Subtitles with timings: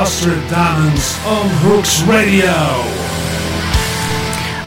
[0.00, 2.56] Danem's on Hooks Radio.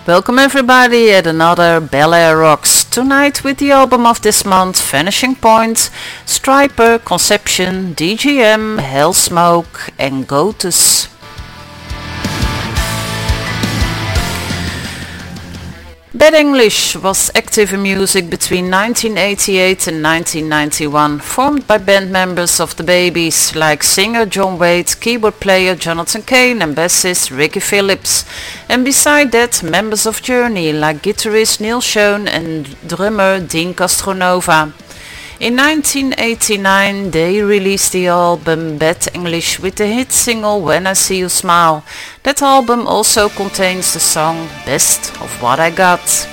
[0.05, 2.83] Welcome everybody at another Bel Air Rocks.
[2.83, 5.89] Tonight with the album of this month, Vanishing Point,
[6.27, 11.12] Stryper, Conception, DGM, Hellsmoke and Gotus.
[16.23, 22.73] Bad English was active in music between 1988 and 1991, formed by band members of
[22.77, 28.23] the Babys like singer John Waite, keyboard player Jonathan Cain and bassist Ricky Phillips.
[28.69, 34.71] And beside that, members of Journey like guitarist Neal Schon and drummer Deen Castronovo.
[35.39, 41.17] In 1989 they released the album Bad English with the hit single When I See
[41.17, 41.83] You Smile.
[42.21, 46.27] That album also contains the song Best of What I Got.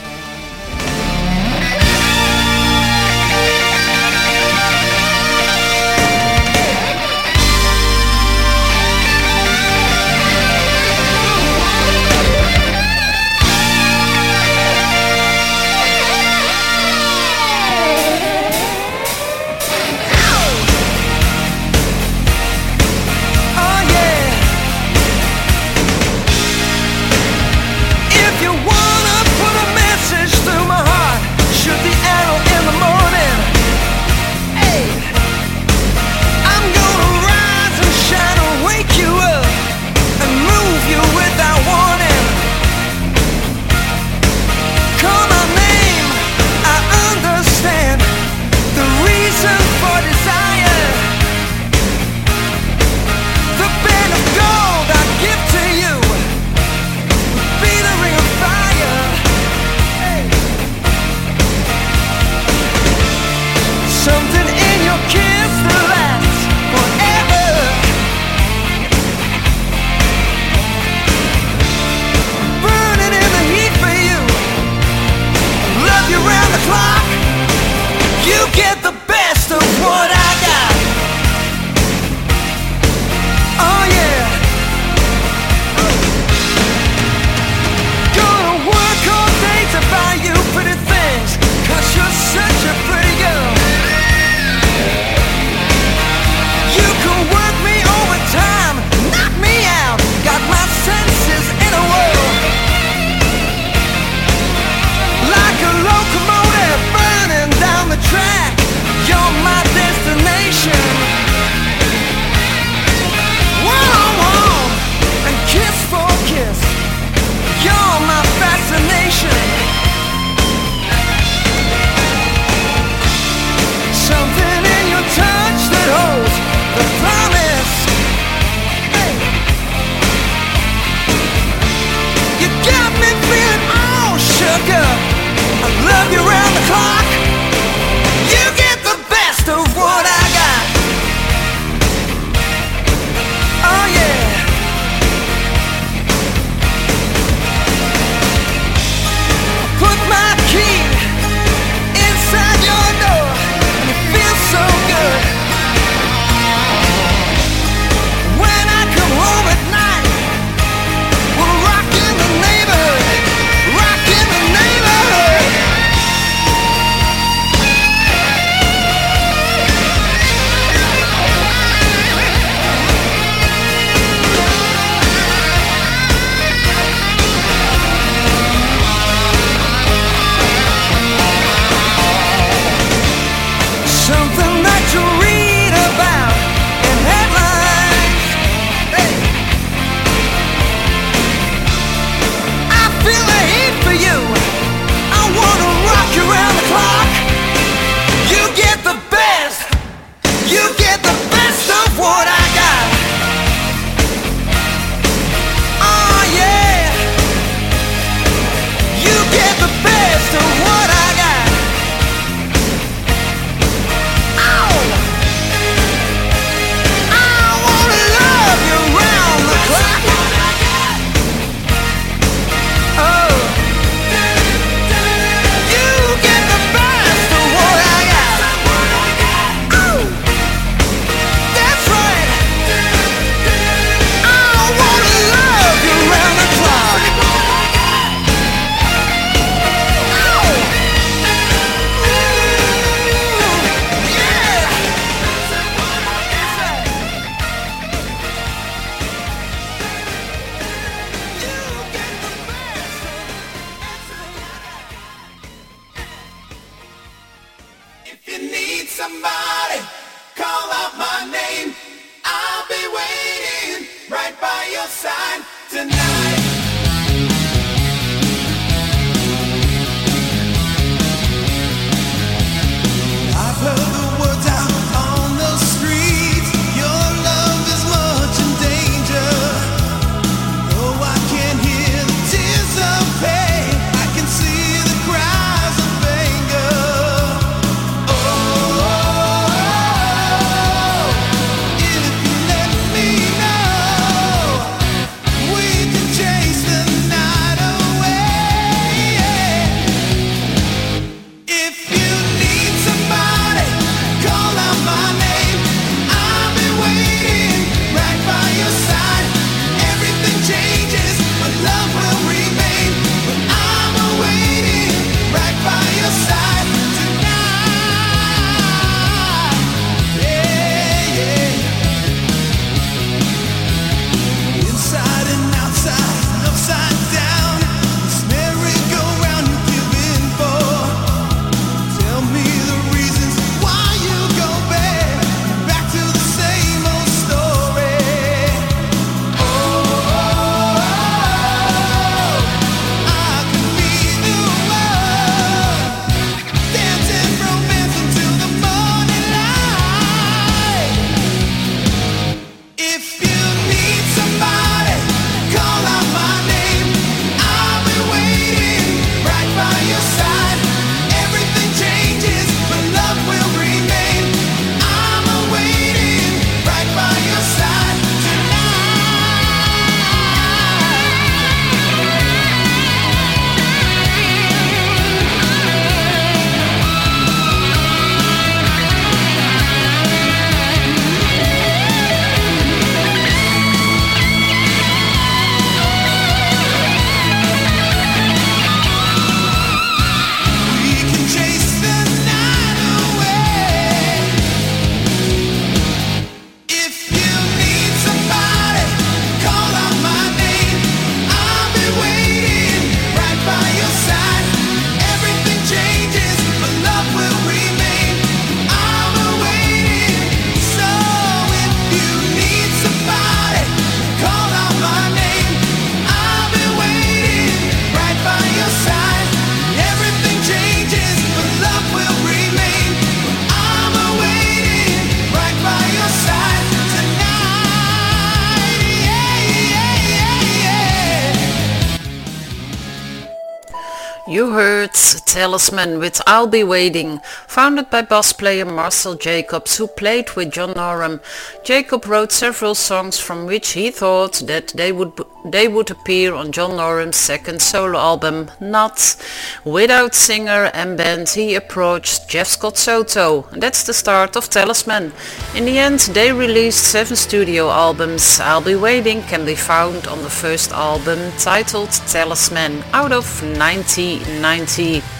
[435.50, 440.74] Talisman with I'll Be Waiting, founded by bass player Marcel Jacobs who played with John
[440.74, 441.20] Norum.
[441.64, 445.12] Jacob wrote several songs from which he thought that they would
[445.44, 449.16] they would appear on John Norum's second solo album, Not.
[449.64, 453.48] Without singer and band he approached Jeff Scott Soto.
[453.50, 455.12] That's the start of Talisman.
[455.56, 458.38] In the end they released seven studio albums.
[458.38, 465.19] I'll Be Waiting can be found on the first album titled Talisman out of 1990.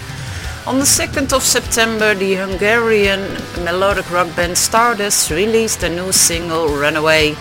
[0.67, 3.21] On the 2nd of September, the Hungarian
[3.65, 7.35] melodic rock band Stardust released a new single, Runaway.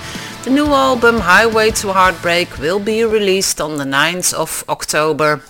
[0.44, 5.42] The new album, Highway to Heartbreak, will be released on the 9th of October.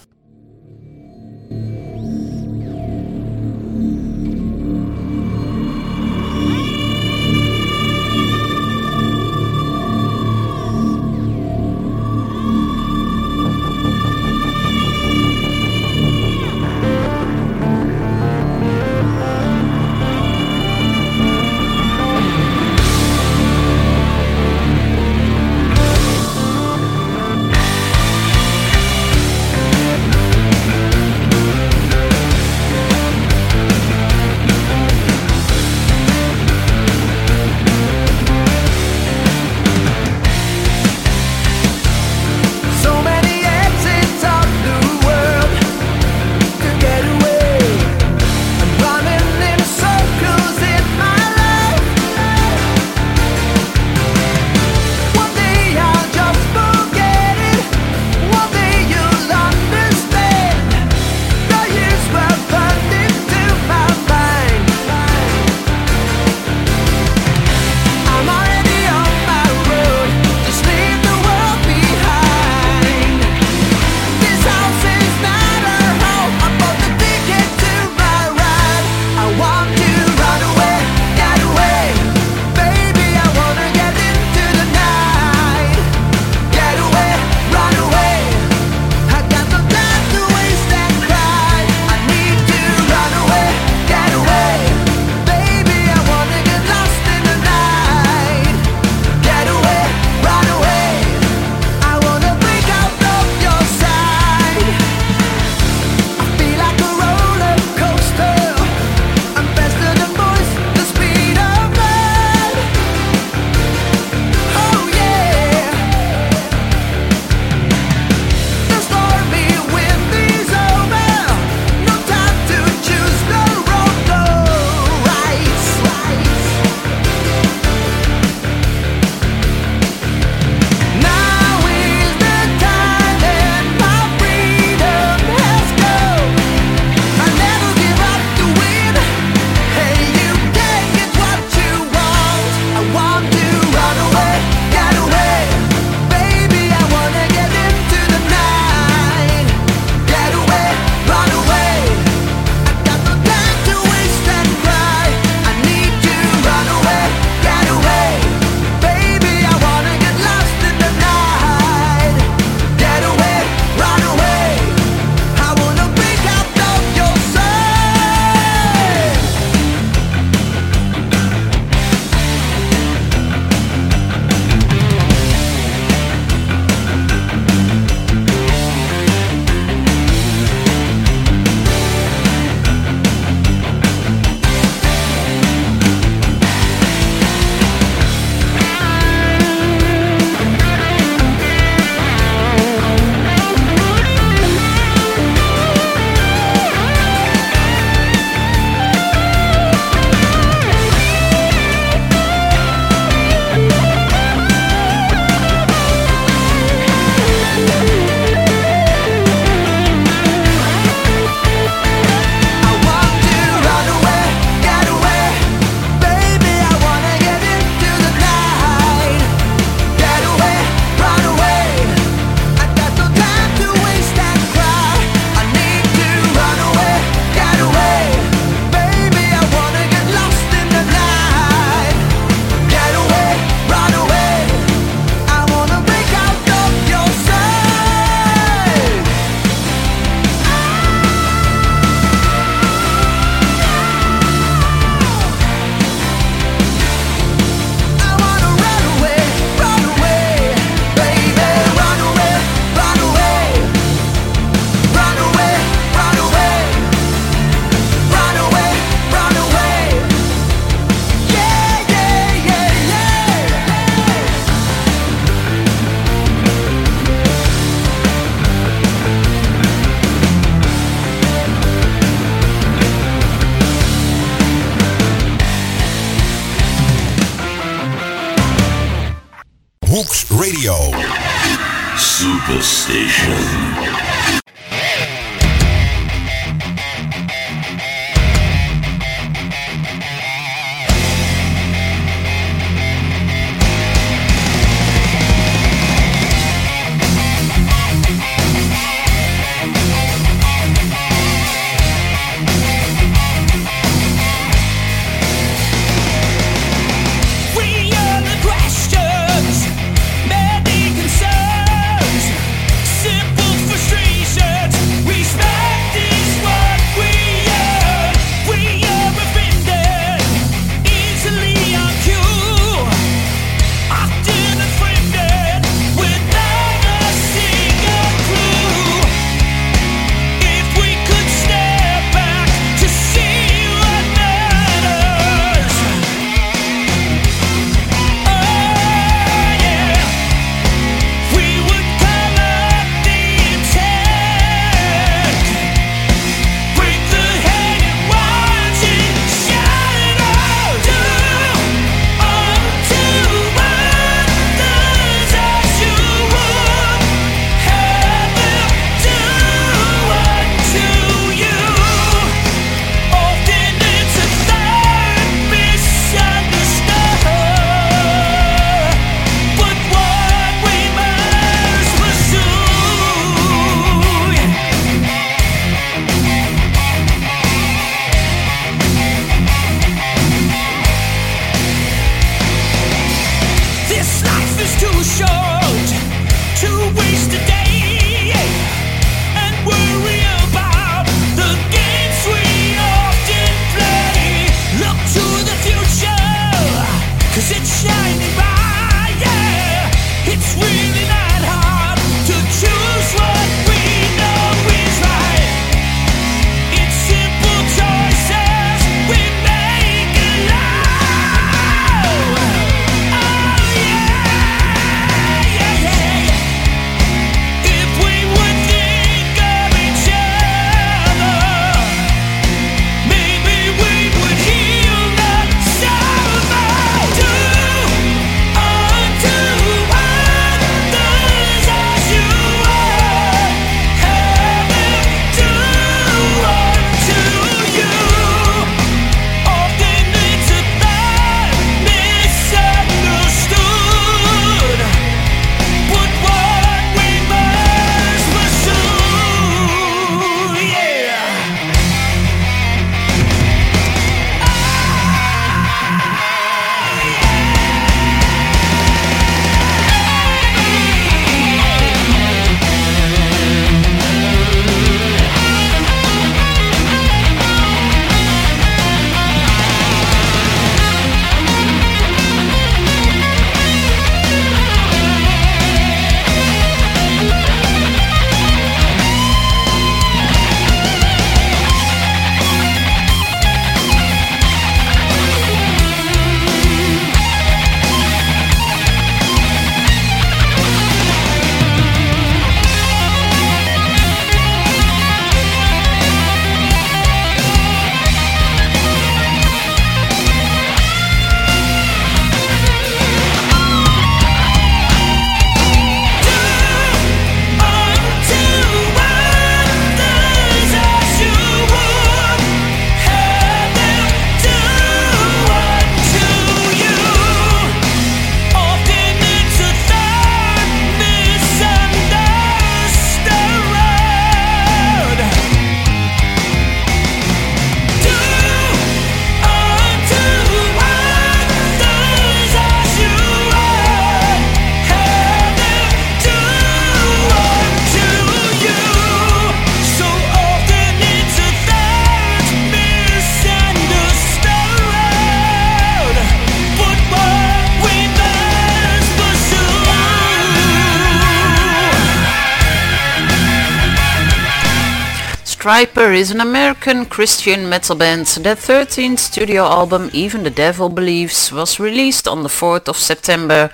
[555.60, 558.24] Stryper is an American Christian metal band.
[558.28, 563.70] Their 13th studio album, Even the Devil Believes, was released on the 4th of September.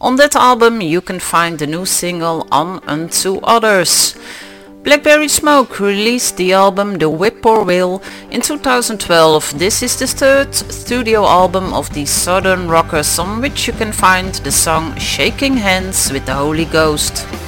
[0.00, 4.16] On that album you can find the new single Do Unto Others.
[4.82, 9.60] Blackberry Smoke released the album The Whippoorwill in 2012.
[9.60, 14.34] This is the third studio album of the Southern Rockers on which you can find
[14.34, 17.47] the song Shaking Hands with the Holy Ghost.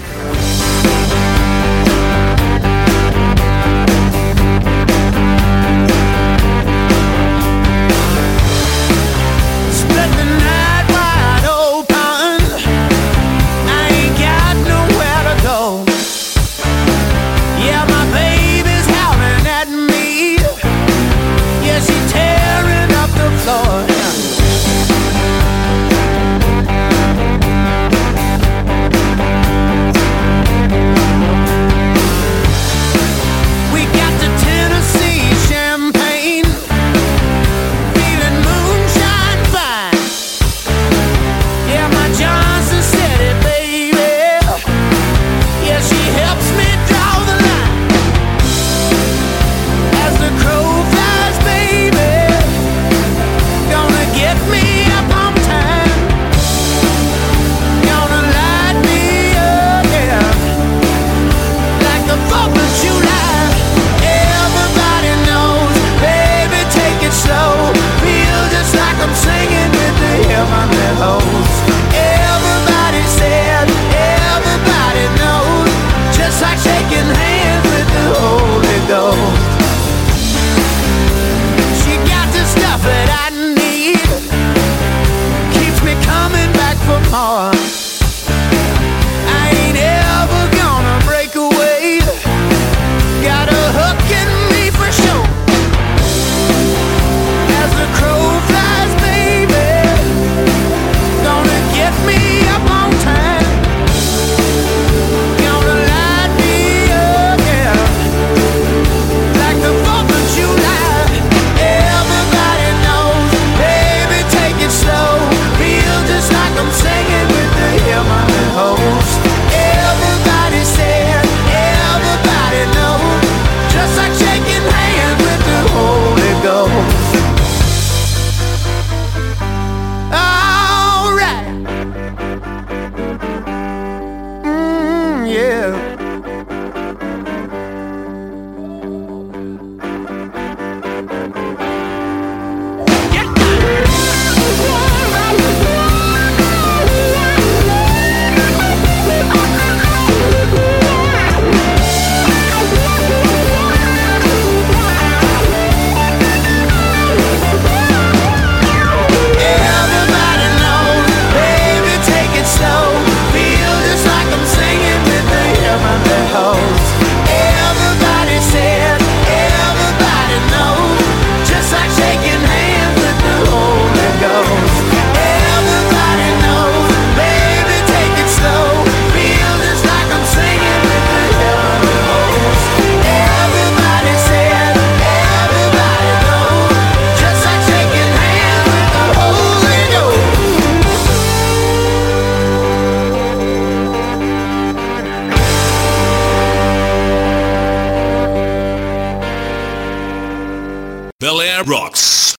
[201.21, 202.35] Bel Air rocks.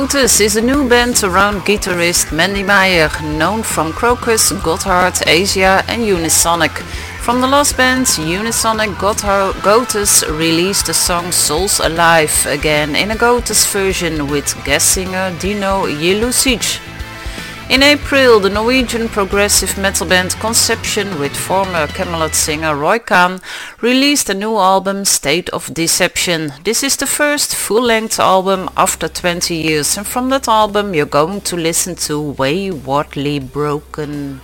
[0.00, 6.02] Me is a new band around guitarist Mandy Meyer, known from Krokus, Gotthard, Asia and
[6.02, 6.70] Unisonic.
[7.20, 13.70] From the last band, Unisonic Gotus released the song Souls Alive again in a Gotus
[13.70, 16.89] version with guest singer Dino Jelusic.
[17.70, 23.40] In April, the Norwegian progressive metal band Conception with former Kamelot singer Roy Khan
[23.80, 26.52] released a new album State of Deception.
[26.64, 31.42] This is the first full-length album after 20 years and from that album you're going
[31.42, 34.40] to listen to Waywardly Broken.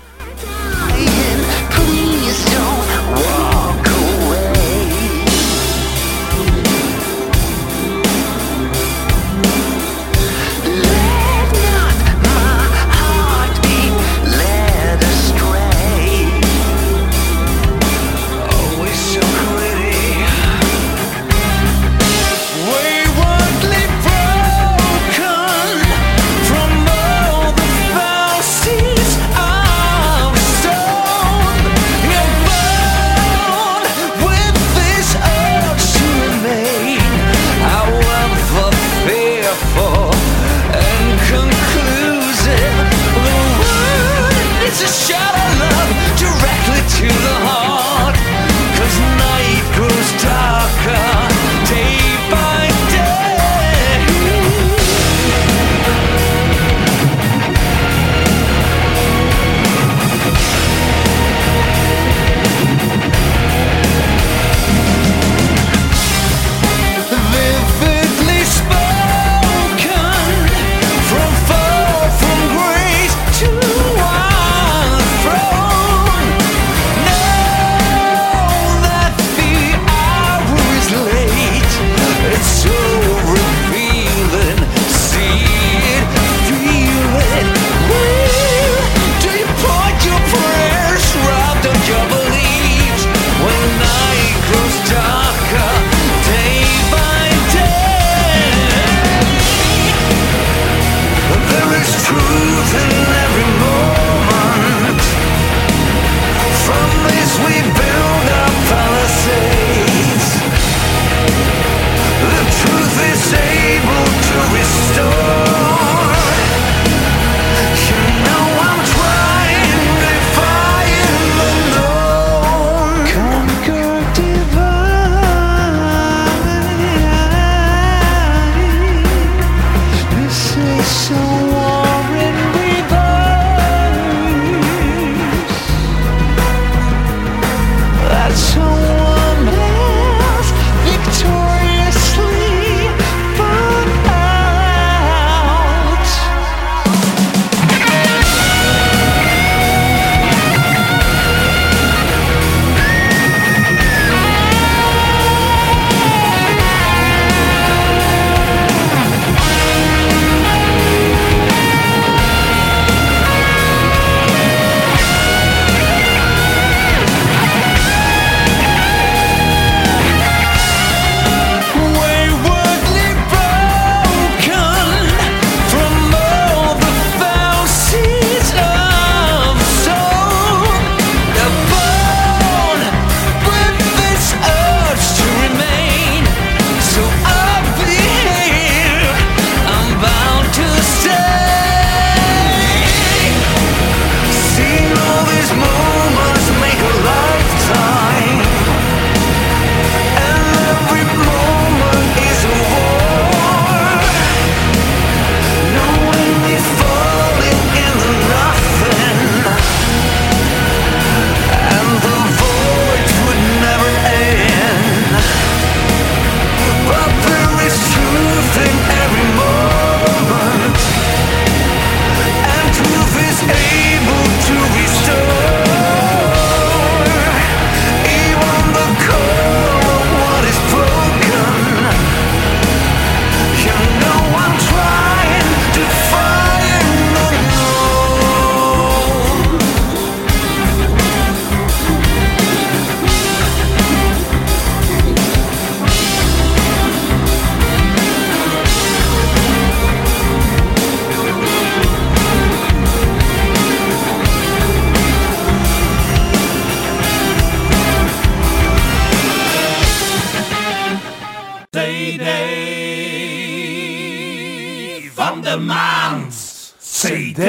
[265.57, 266.35] De maand.
[266.79, 267.41] CD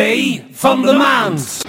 [0.52, 1.62] van de maand.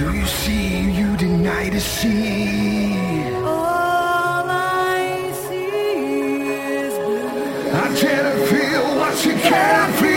[0.00, 3.34] Do you see you deny to see?
[3.34, 6.40] All I see
[6.78, 7.70] is blue.
[7.84, 10.09] I can't feel what you can't feel.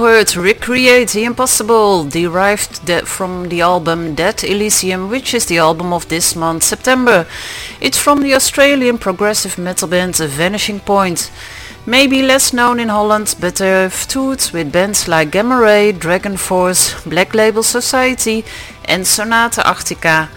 [0.00, 6.08] Heard Recreate the Impossible, derived from the album Dead Elysium, which is the album of
[6.08, 7.26] this month, September.
[7.80, 11.30] It's from the Australian progressive metal band Vanishing Point.
[11.86, 16.94] Maybe less known in Holland, but they've toured with bands like Gamma Ray, Dragon Force,
[17.04, 18.44] Black Label Society
[18.84, 20.28] and Sonata Arctica.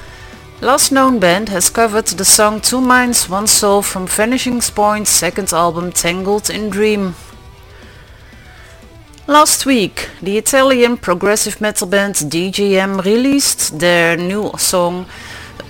[0.61, 5.53] Last known band has covered the song Two Minds, One Soul from Vanishing Point's second
[5.53, 7.15] album Tangled in Dream.
[9.31, 15.05] Last week, the Italian progressive metal band DGM released their new song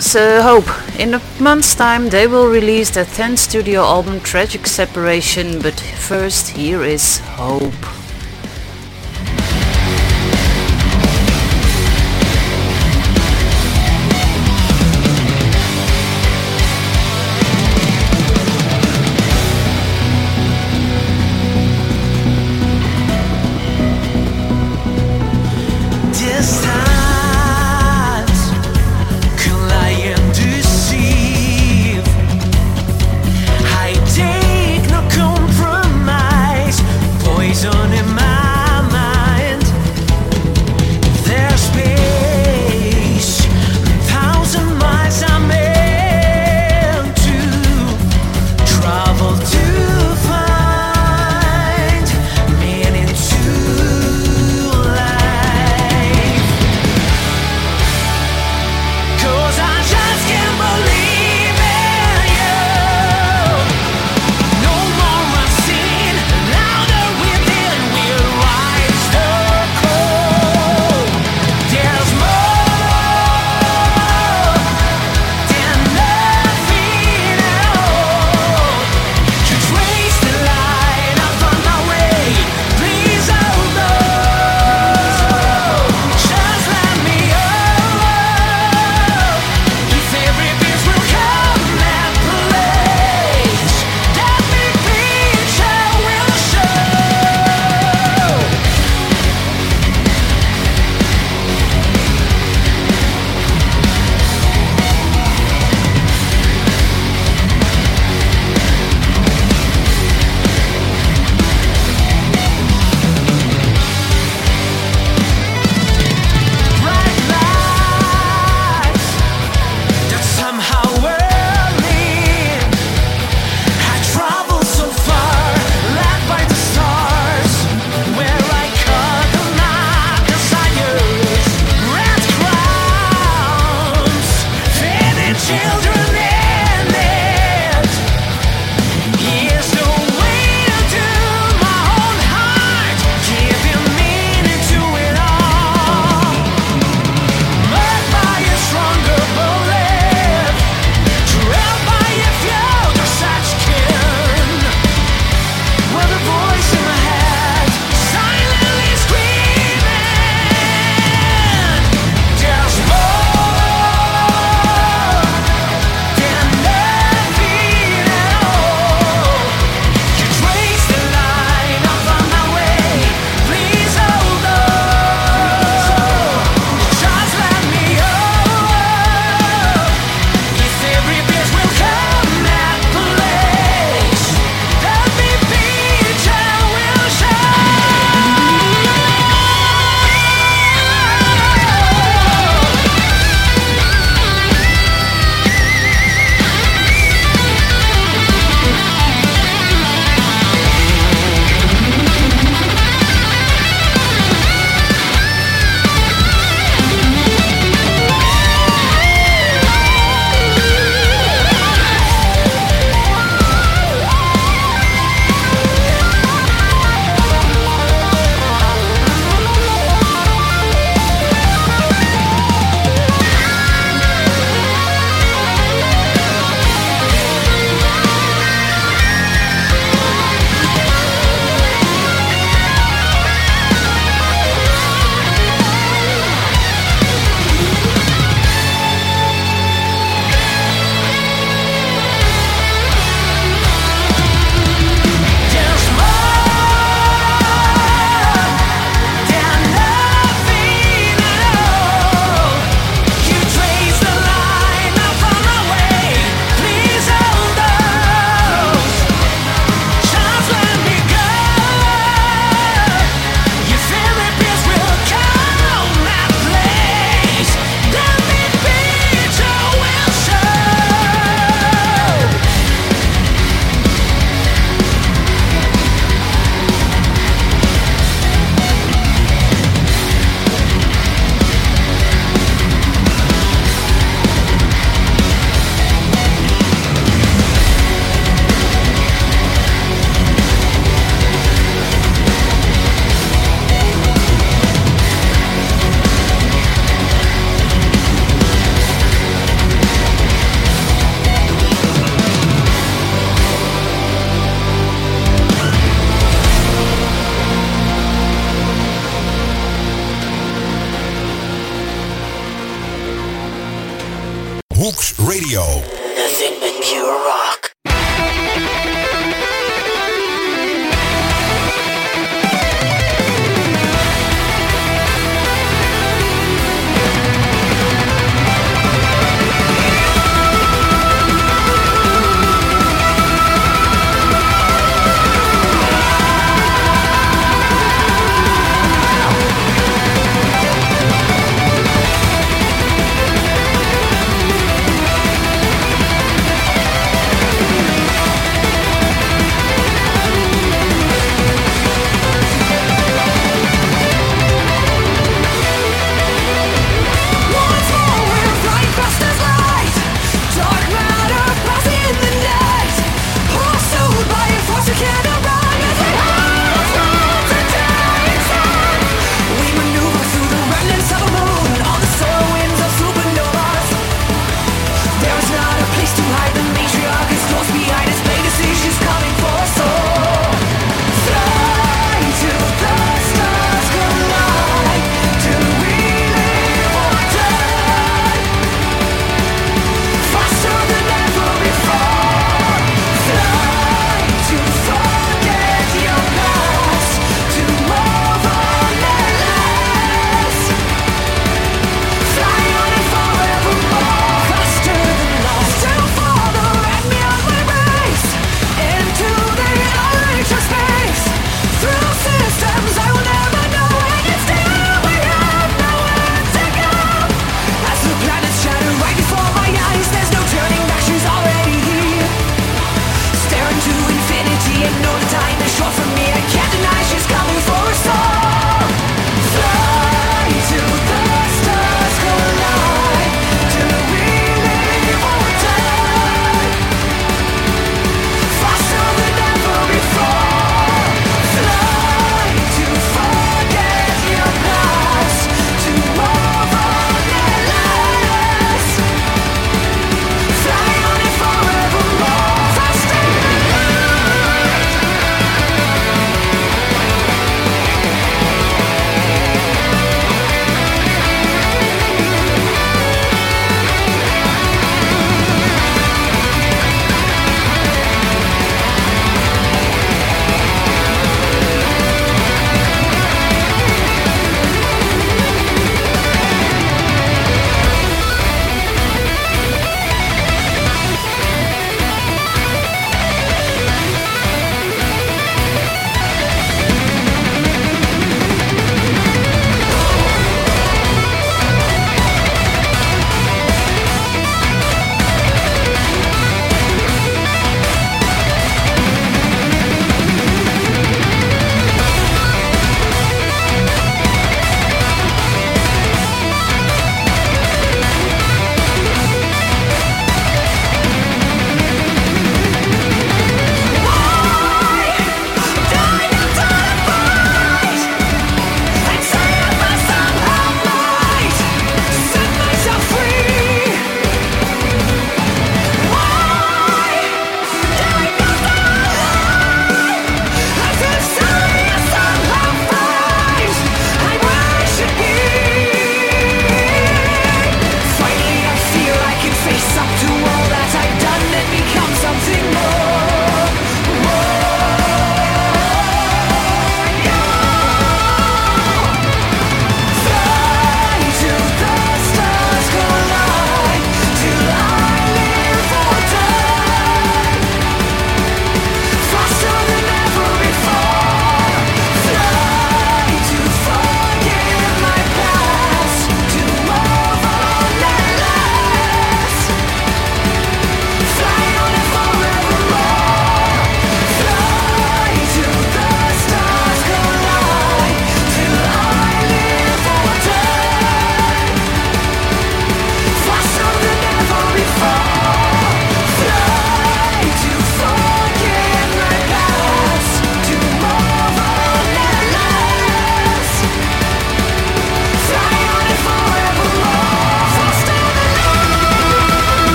[0.00, 0.70] so Hope.
[0.98, 6.48] In a month's time they will release their 10th studio album Tragic Separation, but first
[6.56, 8.01] here is Hope.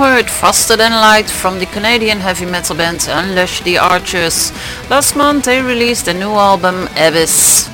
[0.00, 4.50] Heard Faster Than Light from the Canadian heavy metal band Unleash the Archers.
[4.88, 7.68] Last month they released a new album, Abyss.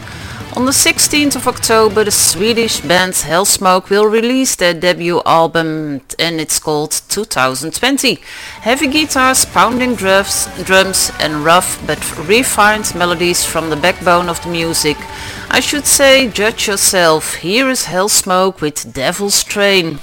[0.56, 6.40] On the 16th of October the Swedish band Hellsmoke will release their debut album and
[6.40, 8.18] it's called 2020.
[8.60, 14.50] Heavy guitars, pounding drums, drums and rough but refined melodies from the backbone of the
[14.50, 14.96] music.
[15.48, 17.34] I should say judge yourself.
[17.34, 20.00] Here is Hellsmoke with Devil's Train.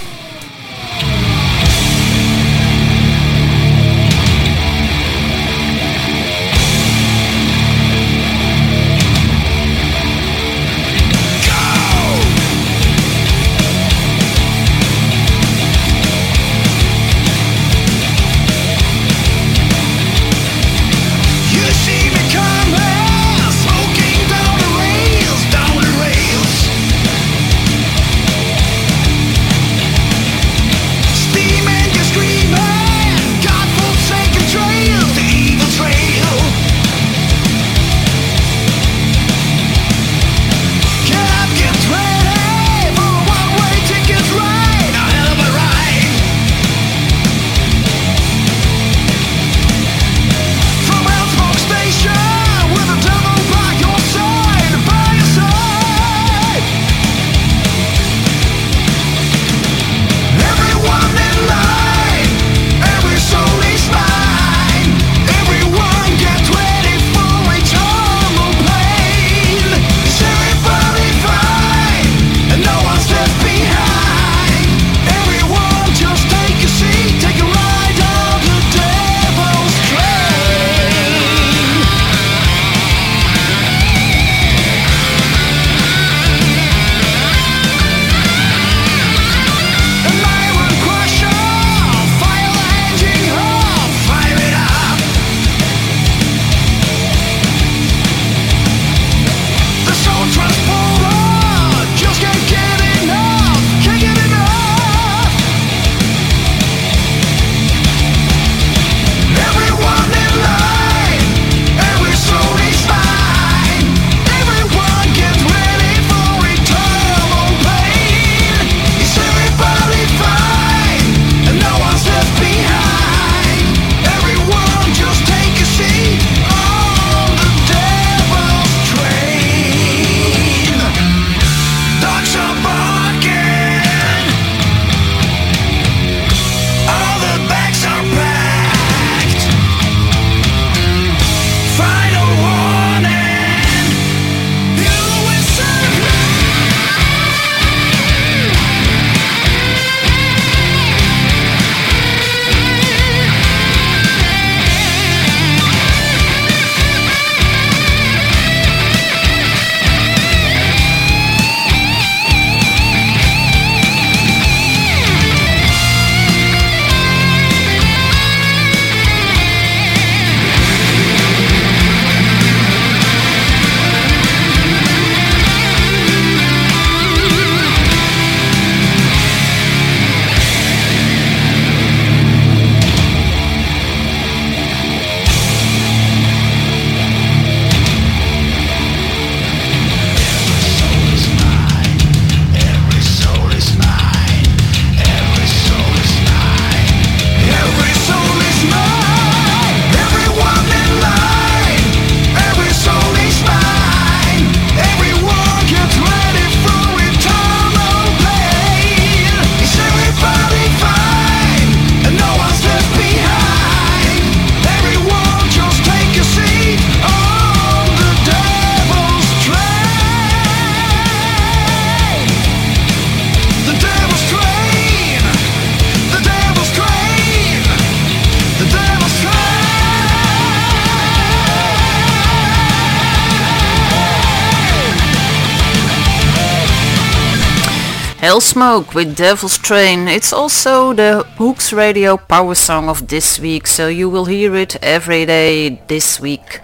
[238.54, 240.08] Hellsmoke with Devil's Train.
[240.08, 244.76] It's also the Hooks Radio power song of this week, so you will hear it
[244.84, 246.60] every day this week.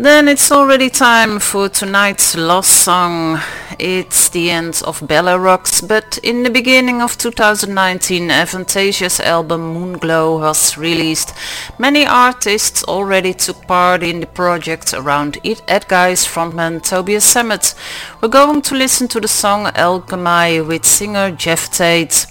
[0.00, 3.38] Then it's already time for tonight's last song.
[3.78, 10.40] It's the end of Bella Rocks, but in the beginning of 2019 Avantasia's album Moonglow
[10.40, 11.34] was released.
[11.78, 17.74] Many artists already took part in the project around it Edguy's frontman Tobias Sammet.
[18.22, 22.24] We're going to listen to the song Alchemy with singer Geoff Tate.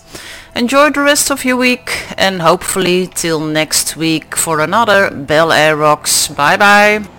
[0.55, 5.77] Enjoy the rest of your week and hopefully till next week for another Bel Air
[5.77, 6.29] Rocks.
[6.29, 7.18] Bye bye.